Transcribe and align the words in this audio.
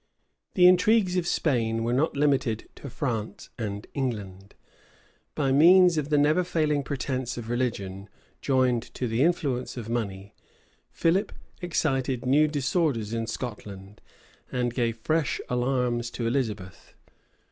The 0.55 0.65
intrigues 0.65 1.15
of 1.15 1.27
Spain 1.27 1.83
were 1.83 1.93
not 1.93 2.17
limited 2.17 2.67
to 2.77 2.89
France 2.89 3.51
and 3.59 3.85
England: 3.93 4.55
by 5.35 5.51
means 5.51 5.95
of 5.95 6.09
the 6.09 6.17
never 6.17 6.43
failing 6.43 6.81
pretence 6.81 7.37
of 7.37 7.51
religion, 7.51 8.09
joined 8.41 8.81
to 8.95 9.07
the 9.07 9.21
influence 9.21 9.77
of 9.77 9.89
money, 9.89 10.33
Philip 10.89 11.31
excited 11.61 12.25
new 12.25 12.47
disorders 12.47 13.13
in 13.13 13.27
Scotland, 13.27 14.01
and 14.51 14.73
gave 14.73 14.97
fresh 14.97 15.39
alarms 15.49 16.09
to 16.09 16.25
Elizabeth. 16.25 16.95